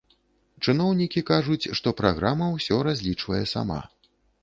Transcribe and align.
Чыноўнікі 0.65 1.23
кажуць, 1.29 1.69
што 1.81 1.95
праграма 2.01 2.51
ўсё 2.57 2.83
разлічвае 2.91 3.43
сама. 3.57 3.81